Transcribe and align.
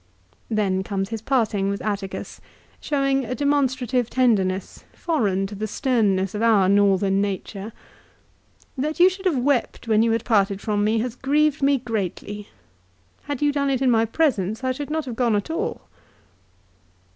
2 0.49 0.55
Then 0.55 0.81
comes 0.81 1.09
his 1.09 1.21
parting 1.21 1.69
with 1.69 1.79
Atticus, 1.79 2.41
showing 2.79 3.23
a 3.23 3.35
demonstrative 3.35 4.09
tenderness 4.09 4.83
foreign 4.93 5.45
to 5.45 5.53
the 5.53 5.67
sternness 5.67 6.33
of 6.33 6.41
our 6.41 6.67
northern 6.67 7.21
nature. 7.21 7.71
"That 8.75 8.99
you 8.99 9.09
should 9.11 9.27
have 9.27 9.37
wept 9.37 9.87
when 9.87 10.01
you 10.01 10.11
had 10.11 10.25
parted 10.25 10.59
from 10.59 10.83
me 10.83 10.97
has 11.01 11.15
grieved 11.15 11.61
me 11.61 11.77
greatly. 11.77 12.49
Had 13.25 13.43
you 13.43 13.51
done 13.51 13.69
it 13.69 13.79
in 13.83 13.91
my 13.91 14.05
presence 14.05 14.63
I 14.63 14.71
should 14.71 14.89
not 14.89 15.05
have 15.05 15.15
gone 15.15 15.35
at 15.35 15.51
all." 15.51 15.81